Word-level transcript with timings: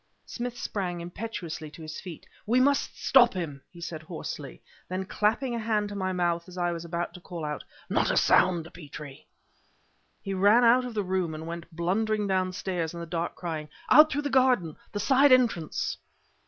Smith 0.25 0.57
sprang 0.57 0.99
impetuously 0.99 1.69
to 1.69 1.83
his 1.83 1.99
feet. 2.01 2.25
"We 2.47 2.59
must 2.59 2.97
stop 3.05 3.35
him!" 3.35 3.61
he 3.69 3.79
said 3.79 4.01
hoarsely; 4.01 4.63
then, 4.89 5.05
clapping 5.05 5.53
a 5.53 5.59
hand 5.59 5.89
to 5.89 5.95
my 5.95 6.11
mouth 6.11 6.45
as 6.47 6.57
I 6.57 6.71
was 6.71 6.83
about 6.83 7.13
to 7.13 7.21
call 7.21 7.45
out 7.45 7.63
"Not 7.87 8.09
a 8.09 8.17
sound, 8.17 8.67
Petrie!" 8.73 9.27
He 10.19 10.33
ran 10.33 10.63
out 10.63 10.85
of 10.85 10.95
the 10.95 11.03
room 11.03 11.35
and 11.35 11.45
went 11.45 11.69
blundering 11.71 12.25
downstairs 12.25 12.95
in 12.95 12.99
the 12.99 13.05
dark, 13.05 13.35
crying: 13.35 13.69
"Out 13.91 14.11
through 14.11 14.23
the 14.23 14.31
garden 14.31 14.75
the 14.91 14.99
side 14.99 15.31
entrance!" 15.31 15.97